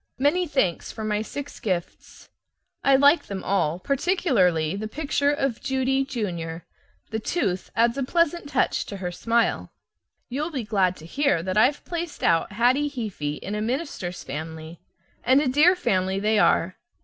Many 0.17 0.47
thanks 0.47 0.91
for 0.91 1.03
my 1.03 1.21
six 1.21 1.59
gifts. 1.59 2.27
I 2.83 2.95
like 2.95 3.27
them 3.27 3.43
all, 3.43 3.77
particularly 3.77 4.75
the 4.75 4.87
picture 4.87 5.31
of 5.31 5.61
Judy, 5.61 6.03
junior; 6.05 6.65
the 7.11 7.19
tooth 7.19 7.69
adds 7.75 7.99
a 7.99 8.03
pleasant 8.03 8.49
touch 8.49 8.87
to 8.87 8.97
her 8.97 9.11
smile. 9.11 9.71
You'll 10.27 10.49
be 10.49 10.63
glad 10.63 10.95
to 10.95 11.05
hear 11.05 11.43
that 11.43 11.55
I've 11.55 11.85
placed 11.85 12.23
out 12.23 12.53
Hattie 12.53 12.89
Heaphy 12.89 13.37
in 13.41 13.53
a 13.53 13.61
minister's 13.61 14.23
family, 14.23 14.79
and 15.23 15.39
a 15.39 15.47
dear 15.47 15.75
family 15.75 16.19
they 16.19 16.39
are. 16.39 16.77